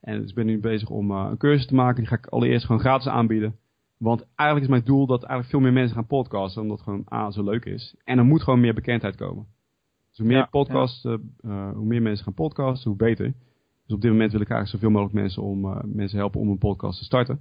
[0.00, 1.96] En dus ik ben nu bezig om een cursus te maken.
[1.96, 3.56] Die ga ik allereerst gewoon gratis aanbieden.
[3.96, 6.62] Want eigenlijk is mijn doel dat eigenlijk veel meer mensen gaan podcasten.
[6.62, 7.96] Omdat gewoon A, zo leuk is.
[8.04, 9.46] En er moet gewoon meer bekendheid komen.
[10.18, 13.34] Dus hoe meer podcasts, uh, hoe meer mensen gaan podcasten, hoe beter.
[13.86, 16.48] Dus op dit moment wil ik eigenlijk zoveel mogelijk mensen, om, uh, mensen helpen om
[16.48, 17.40] een podcast te starten.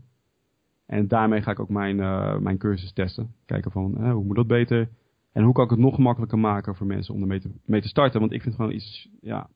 [0.86, 3.34] En daarmee ga ik ook mijn, uh, mijn cursus testen.
[3.46, 4.90] Kijken van hoe moet dat beter.
[5.32, 7.88] En hoe kan ik het nog gemakkelijker maken voor mensen om ermee te, mee te
[7.88, 8.20] starten.
[8.20, 9.50] Want ik vind gewoon iets, ja,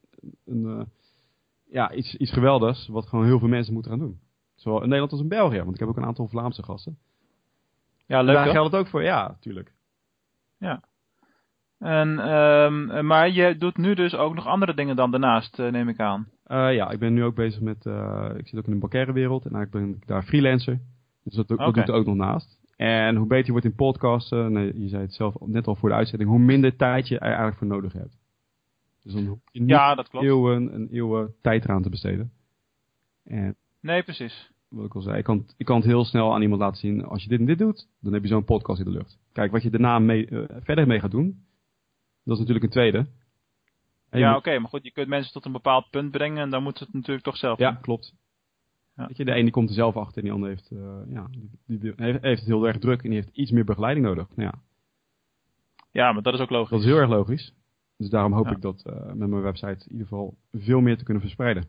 [0.45, 0.87] een,
[1.69, 2.87] ja, iets, iets geweldigs.
[2.87, 4.19] Wat gewoon heel veel mensen moeten gaan doen.
[4.55, 5.57] Zowel in Nederland als in België.
[5.57, 6.97] Want ik heb ook een aantal Vlaamse gasten.
[8.05, 8.35] Ja, leuk.
[8.35, 9.73] Daar geldt het ook voor, ja, tuurlijk.
[10.57, 10.83] Ja.
[11.81, 15.89] En, um, maar je doet nu dus ook nog andere dingen dan daarnaast, uh, neem
[15.89, 16.27] ik aan.
[16.47, 19.13] Uh, ja, ik ben nu ook bezig met, uh, ik zit ook in de bankaire
[19.13, 20.79] wereld en eigenlijk ben ik daar freelancer.
[21.23, 22.59] Dus dat, dat doe ik ook nog naast.
[22.75, 25.89] En hoe beter je wordt in podcasten, nee, je zei het zelf net al voor
[25.89, 28.17] de uitzending, hoe minder tijd je er eigenlijk voor nodig hebt.
[29.03, 30.25] Dus dan hoef je niet ja, dat klopt.
[30.25, 32.31] Eeuwen, een eeuwen tijd eraan te besteden.
[33.23, 34.51] En nee, precies.
[34.69, 37.05] Wat ik al zei, ik kan, ik kan het heel snel aan iemand laten zien,
[37.05, 39.17] als je dit en dit doet, dan heb je zo'n podcast in de lucht.
[39.33, 40.27] Kijk, wat je daarna mee,
[40.63, 41.43] verder mee gaat doen,
[42.23, 43.07] dat is natuurlijk een tweede.
[44.11, 46.79] ja, oké, maar goed, je kunt mensen tot een bepaald punt brengen en dan moet
[46.79, 48.13] het natuurlijk toch zelf Ja, klopt.
[48.95, 49.07] Ja.
[49.07, 51.27] Weet je, de ene die komt er zelf achter en die andere heeft, uh, ja,
[51.31, 54.27] die, die, heeft, heeft, het heel erg druk en die heeft iets meer begeleiding nodig.
[54.35, 54.61] Nou ja.
[55.91, 56.69] ja, maar dat is ook logisch.
[56.69, 57.53] Dat is heel erg logisch.
[57.97, 61.03] Dus daarom hoop ik dat uh, met mijn website in ieder geval veel meer te
[61.03, 61.63] kunnen verspreiden.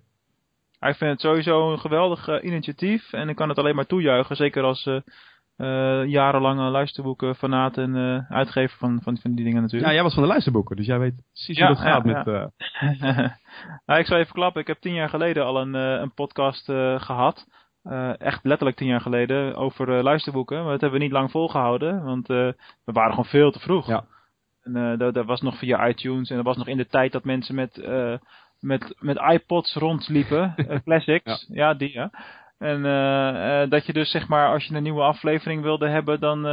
[0.81, 4.37] Ik vind het sowieso een geweldig uh, initiatief en ik kan het alleen maar toejuichen.
[4.37, 4.87] Zeker als
[6.07, 9.88] jarenlange luisterboeken fanaat en uh, uitgever van, van, van die dingen natuurlijk.
[9.88, 12.27] Ja, jij was van de luisterboeken, dus jij weet precies hoe dat gaat met...
[12.27, 12.45] Uh...
[13.87, 16.65] nou, ik zal even klappen, ik heb tien jaar geleden al een, een podcast
[17.03, 17.47] gehad.
[18.19, 20.62] echt letterlijk tien jaar geleden over luisterboeken.
[20.62, 23.87] Maar dat hebben we niet lang volgehouden, want we waren gewoon veel te vroeg.
[23.87, 24.05] Ja.
[24.62, 27.25] En dat, dat, was nog via iTunes en dat was nog in de tijd dat
[27.25, 27.87] mensen met,
[28.61, 31.69] met, met iPods rondliepen, classics, ja.
[31.69, 31.75] ja.
[31.75, 32.11] die ja.
[32.62, 32.83] En
[33.68, 36.46] dat je dus zeg maar, als je een nieuwe aflevering wilde hebben, dan,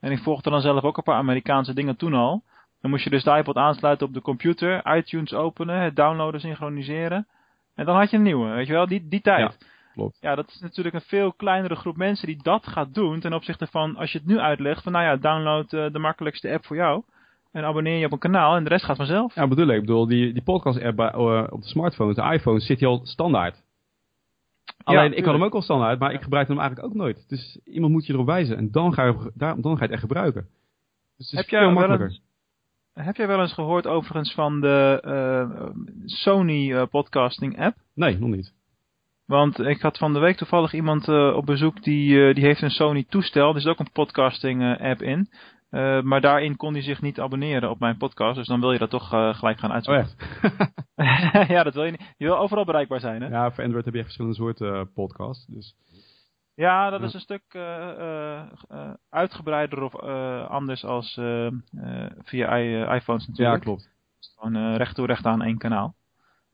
[0.00, 2.42] en ik volgde dan zelf ook een paar Amerikaanse dingen toen al.
[2.80, 7.26] Dan moest je dus de iPod aansluiten op de computer, iTunes openen, het downloaden, synchroniseren.
[7.74, 9.56] En dan had je een nieuwe, weet je wel, die, die tijd.
[9.58, 10.18] Ja, klopt.
[10.20, 13.66] Ja, dat is natuurlijk een veel kleinere groep mensen die dat gaat doen ten opzichte
[13.66, 16.76] van als je het nu uitlegt van nou ja, download uh, de makkelijkste app voor
[16.76, 17.02] jou.
[17.52, 19.34] En abonneer je op een kanaal en de rest gaat vanzelf.
[19.34, 19.74] Ja, bedoel ik.
[19.74, 22.88] Ik bedoel, die, die podcast app bij, uh, op de smartphones, de iPhone, zit hier
[22.88, 23.62] al standaard.
[24.86, 27.28] Alleen, ja, ik had hem ook al standaard, maar ik gebruik hem eigenlijk ook nooit.
[27.28, 30.00] Dus iemand moet je erop wijzen en dan ga je, dan ga je het echt
[30.00, 30.42] gebruiken.
[31.16, 32.18] Dus het is Heb veel makkelijker.
[32.92, 35.68] Heb jij wel eens gehoord overigens van de uh,
[36.04, 37.76] Sony uh, podcasting app?
[37.94, 38.54] Nee, nog niet.
[39.24, 42.70] Want ik had van de week toevallig iemand uh, op bezoek die, die heeft een
[42.70, 43.54] Sony toestel.
[43.54, 45.28] Er zit ook een podcasting app in.
[46.02, 48.36] Maar daarin kon hij zich niet abonneren op mijn podcast.
[48.36, 50.08] Dus dan wil je dat toch gelijk gaan uitzoeken.
[50.42, 50.50] Oh
[50.96, 51.48] echt?
[51.54, 52.14] ja, dat wil je niet.
[52.16, 53.28] Je wil overal bereikbaar zijn hè?
[53.28, 55.46] Ja, voor Android heb je verschillende soorten podcasts.
[55.46, 55.74] Dus...
[56.54, 59.94] Ja, dat is een stuk uh, uh, uitgebreider of
[60.48, 61.14] anders als
[62.22, 62.56] via
[62.94, 63.56] iPhones natuurlijk.
[63.56, 63.90] Ja, klopt.
[64.36, 65.94] Gewoon recht toe recht aan één kanaal.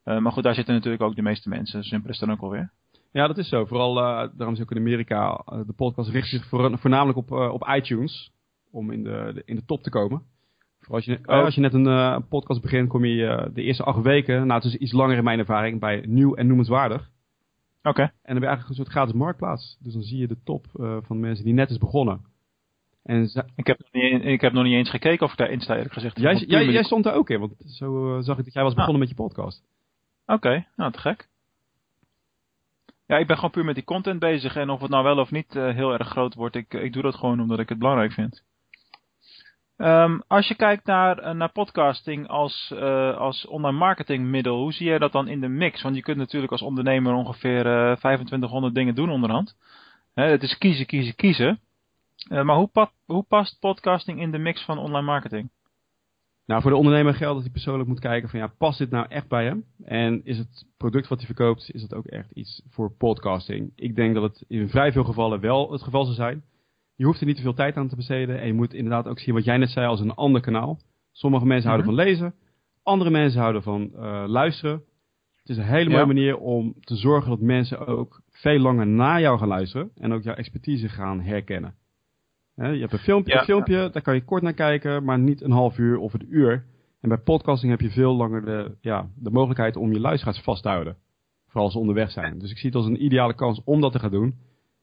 [0.05, 1.85] maar goed, daar zitten natuurlijk ook de meeste mensen.
[1.85, 2.71] Simpel is dan ook alweer.
[3.13, 3.65] Ja, dat is zo.
[3.65, 8.33] Vooral, daarom is ook in Amerika, de podcast richt zich voornamelijk op, op iTunes.
[8.73, 10.23] Om in de, in de top te komen.
[10.89, 11.45] Als, je, oh.
[11.45, 14.77] als je net een podcast begint, kom je de eerste acht weken, nou het is
[14.77, 17.11] iets langer in mijn ervaring, bij nieuw en noemenswaardig.
[17.83, 18.03] Oké.
[18.03, 19.77] En dan heb je eigenlijk een soort gratis marktplaats.
[19.81, 22.21] Dus dan zie je de top uh, van mensen die net is begonnen.
[23.03, 23.23] En
[23.57, 25.93] ik, heb nog niet, ik heb nog niet eens gekeken of ik daarin sta, eerlijk
[25.93, 26.19] gezegd.
[26.19, 29.03] Jij, jij, jij, stond daar ook in, want zo zag ik dat jij was begonnen
[29.03, 29.09] ah.
[29.09, 29.65] met je podcast.
[30.27, 31.29] Oké, nou te gek.
[33.07, 34.57] Ja, ik ben gewoon puur met die content bezig.
[34.57, 37.15] En of het nou wel of niet heel erg groot wordt, ik, ik doe dat
[37.15, 38.45] gewoon omdat ik het belangrijk vind.
[39.83, 44.87] Um, als je kijkt naar, uh, naar podcasting als, uh, als online marketingmiddel, hoe zie
[44.87, 45.83] jij dat dan in de mix?
[45.83, 49.57] Want je kunt natuurlijk als ondernemer ongeveer uh, eh, 2500 dingen doen onderhand.
[50.14, 51.61] Het is kiezen, kiezen, kiezen.
[52.29, 52.71] maar hoe,
[53.07, 55.51] hoe past podcasting in de mix van online marketing?
[56.47, 59.07] Nou, voor de ondernemer geldt dat hij persoonlijk moet kijken van ja, past dit nou
[59.09, 59.64] echt bij hem?
[59.85, 63.73] En is het product wat hij verkoopt, is dat ook echt iets voor podcasting?
[63.77, 66.45] Ik denk dat het in vrij veel gevallen wel het geval zou zijn.
[67.03, 68.41] Je hoeft er niet te veel tijd aan te besteden.
[68.41, 70.79] En je moet inderdaad ook zien wat jij net zei als een ander kanaal.
[71.12, 71.97] Sommige mensen houden mhm.
[71.97, 72.35] van lezen.
[72.83, 74.83] Andere mensen houden van uh, luisteren.
[75.37, 79.21] Het is een hele mooie manier om te zorgen dat mensen ook veel langer naar
[79.21, 79.91] jou gaan luisteren.
[79.97, 81.75] En ook jouw expertise gaan herkennen.
[82.55, 85.51] je hebt een filmpje, een filmpje, daar kan je kort naar kijken, maar niet een
[85.51, 86.65] half uur of een uur.
[87.01, 90.62] En bij podcasting heb je veel langer de, ja, de mogelijkheid om je luisteraars vast
[90.62, 90.97] te houden.
[91.45, 92.38] Vooral als ze onderweg zijn.
[92.38, 94.35] Dus ik zie het als een ideale kans om dat te gaan doen.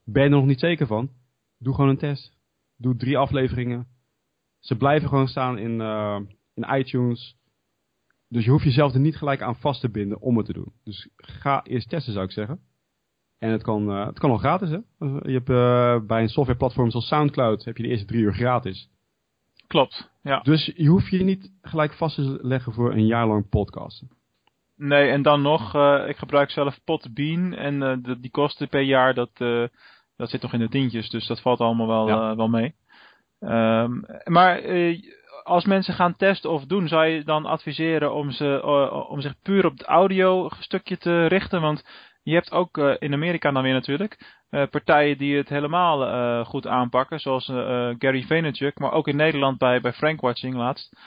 [0.04, 1.10] Ben je er nog niet zeker van?
[1.60, 2.38] Doe gewoon een test.
[2.78, 3.88] Doe drie afleveringen.
[4.60, 6.20] Ze blijven gewoon staan in, uh,
[6.54, 7.38] in iTunes.
[8.28, 10.74] Dus je hoeft jezelf er niet gelijk aan vast te binden om het te doen.
[10.84, 12.60] Dus ga eerst testen zou ik zeggen.
[13.38, 14.80] En het kan, uh, het kan al gratis hè.
[15.00, 18.90] Je hebt uh, bij een softwareplatform zoals Soundcloud heb je de eerste drie uur gratis.
[19.68, 20.40] Klopt, ja.
[20.40, 24.10] Dus je hoeft je niet gelijk vast te leggen voor een jaar lang podcasten.
[24.76, 29.32] Nee, en dan nog, uh, ik gebruik zelf Podbean en die kosten per jaar, dat,
[30.20, 32.32] dat zit nog in de tientjes, dus dat valt allemaal wel, ja.
[32.32, 32.76] uh, wel mee.
[33.40, 35.02] Um, maar uh,
[35.44, 39.42] als mensen gaan testen of doen, zou je dan adviseren om, ze, uh, om zich
[39.42, 41.62] puur op het audio stukje te richten?
[41.62, 41.84] Want
[42.24, 47.46] je hebt ook in Amerika dan weer natuurlijk partijen die het helemaal goed aanpakken, zoals
[47.98, 50.98] Gary Vaynerchuk, maar ook in Nederland bij, bij Frank Watching laatst.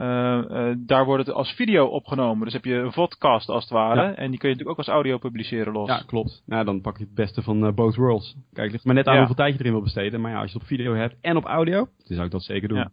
[0.00, 2.44] Uh, daar wordt het als video opgenomen.
[2.44, 4.00] Dus heb je een podcast als het ware.
[4.00, 5.88] En die kun je natuurlijk ook als audio publiceren los.
[5.88, 6.42] Ja, klopt.
[6.46, 8.32] Nou, dan pak je het beste van uh, both worlds.
[8.32, 10.20] Kijk, het ligt maar net aan hoeveel tijd je erin wil besteden.
[10.20, 12.42] Maar ja, als je het op video hebt en op audio, dan zou ik dat
[12.42, 12.78] zeker doen.
[12.78, 12.90] Ja,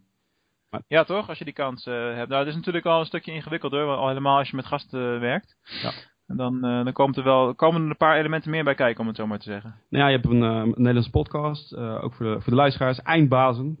[0.70, 0.82] maar...
[0.86, 1.28] ja toch?
[1.28, 2.28] Als je die kans hebt.
[2.28, 3.86] Nou, het is natuurlijk al een stukje ingewikkelder.
[3.86, 5.56] Al helemaal als je met gasten werkt.
[5.82, 5.90] Ja.
[6.26, 9.06] En dan, dan komt er wel, komen er een paar elementen meer bij kijken, om
[9.06, 9.74] het zo maar te zeggen.
[9.90, 11.76] Nou ja, je hebt een, een Nederlandse podcast.
[11.76, 13.02] ook voor de, voor de luisteraars.
[13.02, 13.78] Eindbazen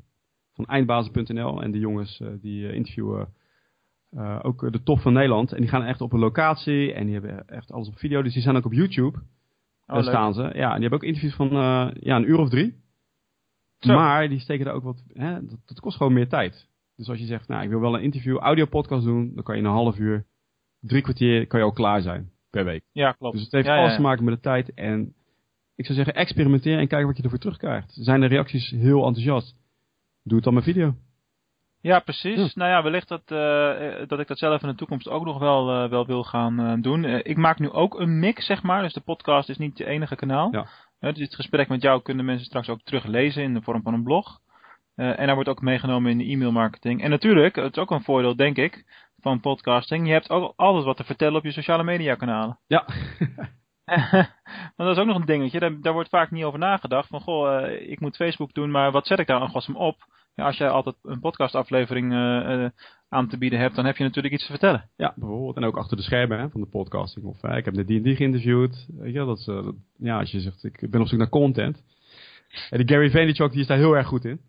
[0.58, 1.62] van eindbazen.nl.
[1.62, 3.28] En de jongens uh, die uh, interviewen
[4.12, 5.52] uh, ook de top van Nederland.
[5.52, 8.22] En die gaan echt op een locatie en die hebben echt alles op video.
[8.22, 9.18] Dus die zijn ook op YouTube.
[9.86, 10.42] Oh, Daar staan ze.
[10.42, 11.48] Ja, en die hebben ook interviews van
[12.00, 12.74] ja, een uur of drie.
[13.78, 13.94] Zo.
[13.94, 15.04] Maar die steken daar ook wat...
[15.12, 16.68] Hè, dat, dat, kost gewoon meer tijd.
[16.96, 19.34] Dus als je zegt, nou ik wil wel een interview, audio podcast doen.
[19.34, 20.26] Dan kan je in een half uur,
[20.80, 22.82] drie kwartier, kan je al klaar zijn per week.
[22.92, 23.34] Ja, klopt.
[23.34, 24.74] Dus het heeft ja, alles te maken met de tijd.
[24.74, 25.14] En
[25.74, 27.92] ik zou zeggen, experimenteer en kijk wat je ervoor terugkrijgt.
[27.92, 29.56] Zijn de reacties heel enthousiast?
[30.28, 30.94] Doe het dan met video.
[31.80, 32.54] Ja, precies.
[32.54, 33.28] Nou ja, wellicht dat,
[34.08, 37.04] dat ik dat zelf in de toekomst ook nog wel, wel wil gaan doen.
[37.04, 38.82] ik maak nu ook een mix, zeg maar.
[38.82, 40.52] Dus de podcast is niet het enige kanaal.
[40.52, 40.66] Ja.
[41.12, 44.02] dus het gesprek met jou kunnen mensen straks ook teruglezen in de vorm van een
[44.02, 44.40] blog.
[44.94, 47.02] en daar wordt ook meegenomen in de e-mail marketing.
[47.02, 48.84] En natuurlijk, het is ook een voordeel, denk ik,
[49.20, 50.06] van podcasting.
[50.06, 52.58] Je hebt ook alles wat te vertellen op je sociale media kanalen.
[52.66, 52.84] Ja.
[54.76, 55.60] maar dat is ook nog een dingetje.
[55.60, 57.08] Daar, daar, wordt vaak niet over nagedacht.
[57.08, 59.96] Van, goh, uh, ik moet Facebook doen, maar wat zet ik daar nog op?
[60.34, 62.68] Ja, als jij altijd een podcastaflevering uh, uh,
[63.08, 64.90] aan te bieden hebt, dan heb je natuurlijk iets te vertellen.
[64.96, 65.56] Ja, bijvoorbeeld.
[65.56, 67.26] En ook achter de schermen hè, van de podcasting.
[67.26, 68.86] Of ik heb en die geïnterviewd.
[68.98, 71.82] Weet je, dat, dat, ja, als je zegt, ik ben op zoek naar content.
[72.70, 74.40] En die Gary Vaynerchuk, die is daar heel erg goed in.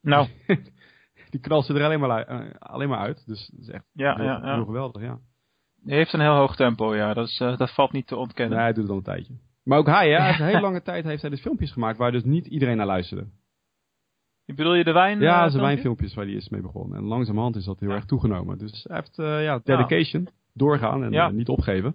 [0.00, 0.28] Nou.
[1.30, 2.24] die knalt ze er alleen maar,
[2.58, 3.26] alleen maar uit.
[3.26, 4.54] Dus dat is echt ja, heel, ja, ja.
[4.54, 5.18] heel geweldig, ja.
[5.86, 7.14] Hij heeft een heel hoog tempo, ja.
[7.14, 8.56] Dat, is, uh, dat valt niet te ontkennen.
[8.56, 9.34] Nee, hij doet het al een tijdje.
[9.64, 10.16] Maar ook hij, hè.
[10.16, 12.76] Hij heeft een hele lange tijd heeft hij dus filmpjes gemaakt waar dus niet iedereen
[12.76, 13.26] naar luisterde.
[14.44, 15.20] Ik bedoel je de wijn?
[15.20, 16.98] Ja, uh, zijn wijnfilmpjes waar hij is mee begonnen.
[16.98, 18.58] En langzamerhand is dat heel erg toegenomen.
[18.58, 21.30] Dus hij heeft uh, ja, dedication, doorgaan en ja.
[21.30, 21.94] niet opgeven.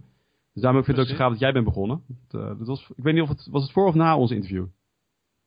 [0.54, 2.02] Dus daarom vind ik het ook zo gaaf dat jij bent begonnen.
[2.28, 4.66] Dat, dat was, ik weet niet of het, was het voor of na ons interview?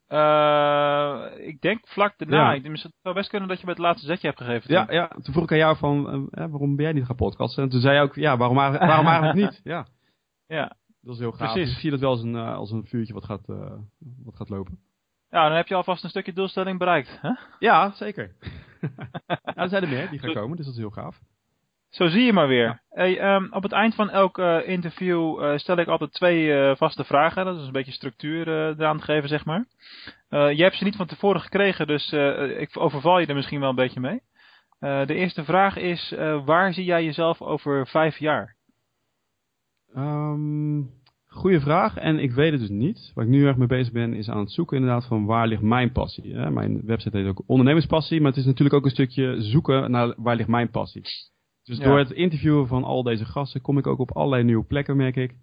[0.09, 2.53] Uh, ik denk vlak daarna.
[2.53, 2.53] Ja.
[2.53, 4.73] Ik het zou best kunnen dat je met het laatste zetje hebt gegeven.
[4.73, 7.63] Ja, ja, toen vroeg ik aan jou van, uh, waarom ben jij niet gaan podcasten?
[7.63, 9.61] En toen zei je ook, ja, waarom, waarom eigenlijk niet?
[9.65, 9.87] Ja.
[10.47, 10.77] ja.
[11.01, 11.53] Dat is heel gaaf.
[11.53, 11.65] Precies.
[11.65, 13.47] Dus ik zie dat wel als een, uh, als een vuurtje wat gaat,
[14.25, 14.79] wat gaat lopen.
[15.31, 17.19] Ja, dan heb je alvast een stukje doelstelling bereikt.
[17.21, 17.31] Hè?
[17.59, 18.37] Ja, zeker.
[19.27, 21.21] ja, er zijn er meer die gaan komen, dus dat is heel gaaf.
[21.95, 22.83] Zo zie je maar weer.
[22.91, 26.77] Hey, um, op het eind van elk uh, interview uh, stel ik altijd twee uh,
[26.77, 27.45] vaste vragen.
[27.45, 29.67] Dat is een beetje structuur eraan te geven, zeg maar.
[30.29, 32.13] je hebt ze niet van tevoren gekregen, dus
[32.59, 34.21] ik overval je er misschien wel een beetje mee.
[35.07, 38.57] de eerste vraag is, waar zie jij jezelf over vijf jaar?
[39.97, 40.91] Um,
[41.27, 43.13] goeie vraag en ik weet het dus niet.
[43.15, 45.63] Waar ik nu erg mee bezig ben is aan het zoeken inderdaad van waar ligt
[45.63, 46.35] mijn passie.
[46.35, 46.51] Hè?
[46.51, 50.37] Mijn website heet ook ondernemerspassie, maar het is natuurlijk ook een stukje zoeken naar waar
[50.37, 51.33] ligt mijn passie.
[51.65, 54.97] Dus door het interviewen van al deze gasten kom ik ook op allerlei nieuwe plekken,
[54.97, 55.35] merk ik.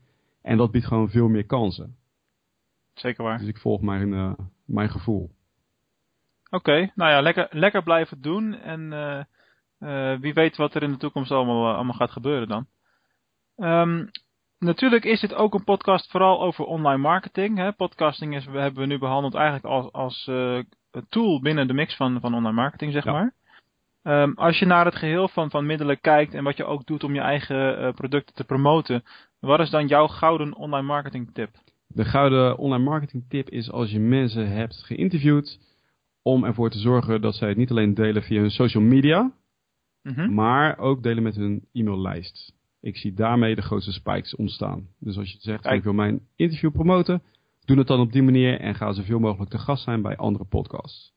[0.42, 1.96] En dat biedt gewoon veel meer kansen.
[2.94, 3.38] Zeker waar.
[3.38, 4.34] Dus ik volg mijn, uh,
[4.66, 5.32] mijn gevoel.
[6.50, 8.54] Oké, nou ja, lekker, lekker blijven doen.
[8.54, 9.24] En uh,
[9.80, 12.68] uh, wie weet wat er in de toekomst allemaal, allemaal gaat gebeuren dan.
[13.58, 14.10] Um,
[14.60, 17.58] natuurlijk is dit ook een podcast vooral over online marketing.
[17.58, 17.72] Hè.
[17.74, 20.32] Podcasting is, hebben we nu behandeld eigenlijk als, als
[21.10, 23.34] tool binnen de mix van, van online marketing, zeg maar.
[24.04, 27.04] Um, als je naar het geheel van, van middelen kijkt en wat je ook doet
[27.04, 29.04] om je eigen uh, producten te promoten,
[29.40, 31.50] wat is dan jouw gouden online marketing tip?
[31.88, 35.60] De gouden online marketing tip is als je mensen hebt geïnterviewd,
[36.22, 39.32] om ervoor te zorgen dat zij het niet alleen delen via hun social media,
[40.02, 40.34] mm -hmm.
[40.34, 42.54] maar ook delen met hun e-maillijst.
[42.82, 44.88] Ik zie daarmee de grootste spikes ontstaan.
[45.00, 47.24] Dus als je zegt, ik wil mijn interview promoten,
[47.66, 50.46] doe het dan op die manier en ga zoveel mogelijk te gast zijn bij andere
[50.46, 51.14] podcasts.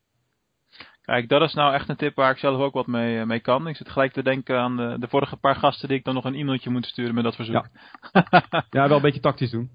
[1.04, 3.40] Kijk, dat is nou echt een tip waar ik zelf ook wat mee, eh, mee
[3.40, 3.68] kan.
[3.68, 6.24] Ik zit gelijk te denken aan de, de vorige paar gasten die ik dan nog
[6.24, 7.68] een e-mailtje moet sturen met dat verzoek.
[8.12, 8.26] Ja,
[8.70, 9.70] ja wel een beetje tactisch doen.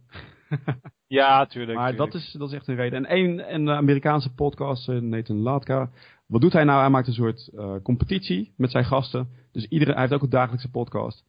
[1.07, 1.77] ja, tuurlijk.
[1.77, 3.05] Maar Dat, is, dat is echt een reden.
[3.05, 5.89] En een, een Amerikaanse podcast, eh, Nathan Latka.
[6.27, 6.79] Wat doet hij nou?
[6.79, 9.29] Hij maakt een soort uh, competitie met zijn gasten.
[9.51, 11.25] Dus iedere, hij heeft ook een dagelijkse podcast.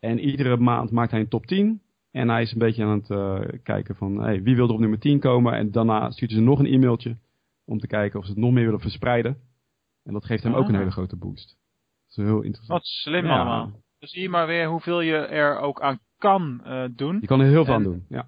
[0.00, 1.82] En iedere maand maakt hij een top 10.
[2.10, 4.80] En hij is een beetje aan het uh, kijken van hey, wie wil er op
[4.80, 5.52] nummer 10 komen.
[5.52, 7.16] En daarna stuurt hij ze nog een e-mailtje.
[7.64, 9.36] Om te kijken of ze het nog meer willen verspreiden.
[10.04, 10.78] En dat geeft hem ook een ah.
[10.78, 11.56] hele grote boost.
[12.08, 12.78] Dat is heel interessant.
[12.78, 13.72] Wat slim allemaal.
[13.98, 17.18] Dus zie je maar weer hoeveel je er ook aan kan uh, doen.
[17.20, 18.26] Je kan er heel veel aan doen, ja.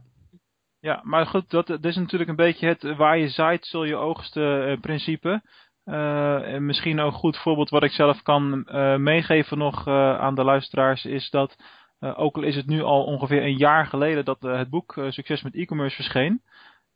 [0.80, 3.96] Ja, maar goed, dat, dat, is natuurlijk een beetje het waar je zaait zul je
[3.96, 5.42] oogsten uh, principe.
[5.84, 8.66] Uh, en misschien ook een goed voorbeeld wat ik zelf kan
[9.02, 11.56] meegeven nog aan de luisteraars is dat,
[12.00, 15.54] ook al is het nu al ongeveer een jaar geleden dat het boek Succes met
[15.54, 16.42] e-commerce verscheen,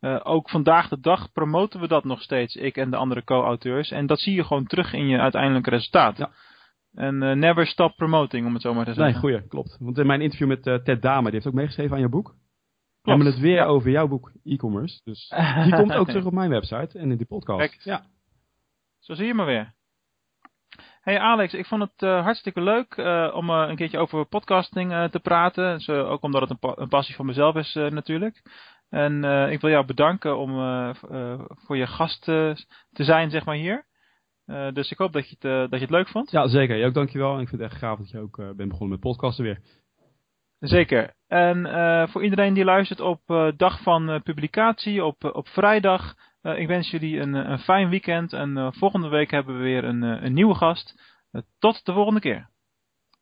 [0.01, 3.91] uh, ook vandaag de dag promoten we dat nog steeds, ik en de andere co-auteurs.
[3.91, 6.17] En dat zie je gewoon terug in je uiteindelijke resultaat.
[6.17, 6.31] Ja.
[6.93, 9.11] En uh, never stop promoting, om het zo maar te zeggen.
[9.11, 9.77] Nee, goeie, klopt.
[9.79, 12.35] Want in mijn interview met uh, Ted Dame, die heeft ook meegeschreven aan je boek.
[13.01, 15.01] We hebben het weer over jouw boek e-commerce.
[15.03, 15.33] Dus
[15.63, 17.59] die komt ook terug op mijn website en in die podcast.
[17.59, 18.05] Kijk, ja.
[18.99, 19.73] Zo zie je maar weer.
[21.01, 25.09] Hey Alex, ik vond het uh, hartstikke leuk uh, om uh, een keertje over podcasting
[25.11, 25.77] te praten.
[25.77, 28.41] Dus, ook omdat het een, pa een, passie van mezelf is natuurlijk.
[28.91, 32.55] En uh, ik wil jou bedanken om uh, uh, voor je gast te
[32.91, 33.85] zijn, zeg maar, hier.
[34.73, 36.31] dus ik hoop dat je, het, dat je het leuk vond.
[36.31, 36.77] Ja, zeker.
[36.77, 37.35] Jij ook dankjewel.
[37.35, 39.59] En ik vind het echt gaaf dat je ook bent begonnen met podcasten weer.
[40.59, 41.13] Zeker.
[41.27, 43.21] En voor iedereen die luistert op
[43.57, 46.15] dag van publicatie, op, op vrijdag.
[46.41, 48.33] ik wens jullie een, een fijn weekend.
[48.33, 51.01] En volgende week hebben we weer een, een nieuwe gast.
[51.59, 52.50] tot de volgende keer.